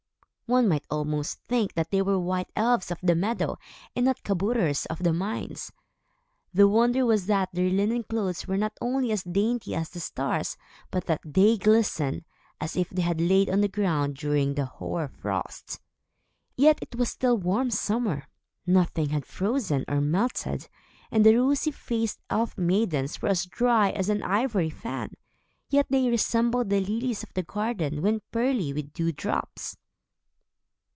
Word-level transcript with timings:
One 0.53 0.67
might 0.67 0.83
almost 0.91 1.39
think 1.45 1.75
they 1.75 2.01
were 2.01 2.19
white 2.19 2.51
elves 2.57 2.91
of 2.91 2.99
the 3.01 3.15
meadow 3.15 3.57
and 3.95 4.03
not 4.03 4.21
kabouters 4.25 4.85
of 4.87 4.99
the 5.01 5.13
mines. 5.13 5.71
The 6.53 6.67
wonder 6.67 7.05
was 7.05 7.27
that 7.27 7.47
their 7.53 7.69
linen 7.69 8.03
clothes 8.03 8.49
were 8.49 8.57
not 8.57 8.73
only 8.81 9.13
as 9.13 9.23
dainty 9.23 9.73
as 9.73 9.91
stars, 10.03 10.57
but 10.91 11.05
that 11.05 11.21
they 11.23 11.55
glistened, 11.57 12.25
as 12.59 12.75
if 12.75 12.89
they 12.89 13.01
had 13.01 13.21
laid 13.21 13.49
on 13.49 13.61
the 13.61 13.69
ground 13.69 14.17
during 14.17 14.59
a 14.59 14.65
hoar 14.65 15.07
frost. 15.07 15.79
Yet 16.57 16.79
it 16.81 16.95
was 16.95 17.07
still 17.09 17.37
warm 17.37 17.71
summer. 17.71 18.27
Nothing 18.67 19.07
had 19.07 19.25
frozen, 19.25 19.85
or 19.87 20.01
melted, 20.01 20.67
and 21.11 21.25
the 21.25 21.37
rosy 21.37 21.71
faced 21.71 22.19
elf 22.29 22.57
maidens 22.57 23.21
were 23.21 23.29
as 23.29 23.45
dry 23.45 23.91
as 23.91 24.09
an 24.09 24.21
ivory 24.21 24.69
fan. 24.69 25.13
Yet 25.69 25.85
they 25.89 26.09
resembled 26.09 26.69
the 26.69 26.81
lilies 26.81 27.23
of 27.23 27.33
the 27.35 27.43
garden 27.43 28.01
when 28.01 28.19
pearly 28.33 28.73
with 28.73 28.91
dew 28.91 29.13
drops. 29.13 29.77